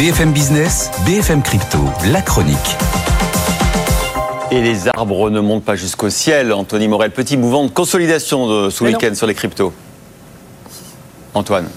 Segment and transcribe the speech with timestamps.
[0.00, 1.76] BFM Business, BFM Crypto,
[2.10, 2.56] la chronique.
[4.50, 6.54] Et les arbres ne montent pas jusqu'au ciel.
[6.54, 9.74] Anthony Morel, petit mouvement de consolidation de ce week-end sur les cryptos.
[11.34, 11.68] Antoine.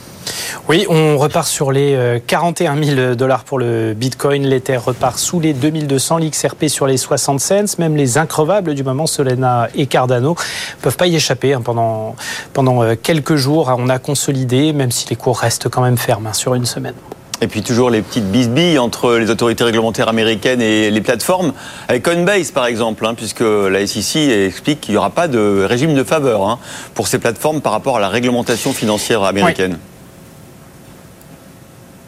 [0.69, 4.47] Oui, on repart sur les 41 euh, 000 dollars pour le Bitcoin.
[4.47, 7.77] L'Ether repart sous les 2200, l'XRP sur les 60 cents.
[7.77, 10.37] Même les increvables du moment, Solena et Cardano,
[10.81, 11.55] peuvent pas y échapper.
[11.55, 11.61] Hein.
[11.61, 12.15] Pendant,
[12.53, 16.27] pendant euh, quelques jours, on a consolidé, même si les cours restent quand même fermes
[16.27, 16.95] hein, sur une semaine.
[17.43, 21.51] Et puis toujours les petites bisbilles entre les autorités réglementaires américaines et les plateformes,
[21.89, 25.93] avec Coinbase par exemple, hein, puisque la SEC explique qu'il n'y aura pas de régime
[25.93, 26.57] de faveur
[26.93, 29.77] pour ces plateformes par rapport à la réglementation financière américaine.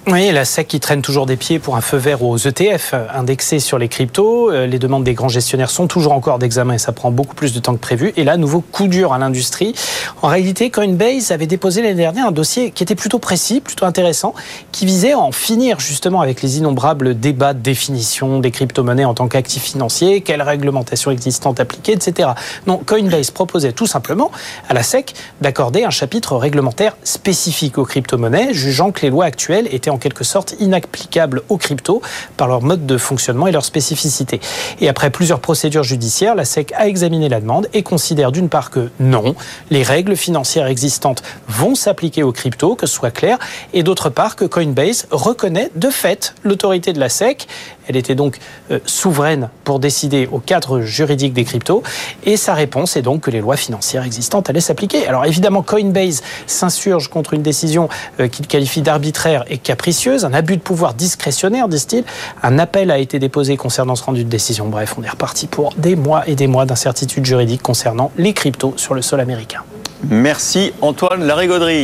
[0.08, 3.80] La SEC qui traîne toujours des pieds pour un feu vert aux ETF indexés sur
[3.80, 4.52] les cryptos.
[4.52, 7.54] Euh, les demandes des grands gestionnaires sont toujours encore d'examen et ça prend beaucoup plus
[7.54, 8.14] de temps que prévu.
[8.16, 9.74] Et là, nouveau coup dur à l'industrie.
[10.22, 14.36] En réalité, Coinbase avait déposé l'année dernière un dossier qui était plutôt précis, plutôt intéressant,
[14.72, 19.16] qui visait à en finir justement avec les innombrables débats de définition des crypto-monnaies en
[19.16, 22.30] tant qu'actifs financiers, quelle réglementation existante appliquée, etc.
[22.68, 24.32] Non, Coinbase proposait tout simplement
[24.70, 29.68] à la SEC d'accorder un chapitre réglementaire spécifique aux crypto-monnaies, jugeant que les lois actuelles
[29.72, 32.02] étaient en quelque sorte inapplicables aux cryptos
[32.38, 34.40] par leur mode de fonctionnement et leur spécificité.
[34.80, 38.70] Et après plusieurs procédures judiciaires, la SEC a examiné la demande et considère d'une part
[38.70, 39.36] que non,
[39.70, 43.38] les règles financières existantes vont s'appliquer aux cryptos, que ce soit clair,
[43.74, 47.48] et d'autre part que Coinbase reconnaît de fait l'autorité de la SEC.
[47.88, 48.40] Elle était donc
[48.72, 51.84] euh, souveraine pour décider au cadre juridique des cryptos,
[52.24, 55.08] et sa réponse est donc que les lois financières existantes allaient s'appliquer.
[55.08, 60.58] Alors évidemment, Coinbase s'insurge contre une décision euh, qu'il qualifie d'arbitraire et capricieuse un abus
[60.58, 62.04] de pouvoir discrétionnaire, disent-ils.
[62.44, 64.68] Un appel a été déposé concernant ce rendu de décision.
[64.68, 68.74] Bref, on est reparti pour des mois et des mois d'incertitude juridique concernant les cryptos
[68.78, 69.62] sur le sol américain.
[70.10, 71.84] Merci Antoine Larigauderie.